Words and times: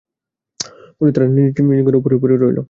ফলে 0.97 1.11
তারা 1.15 1.27
নিজ 1.35 1.49
নিজ 1.69 1.79
ঘরে 1.85 1.97
উপুড় 1.99 2.13
হয়ে 2.13 2.21
পড়ে 2.23 2.35
রইল। 2.35 2.59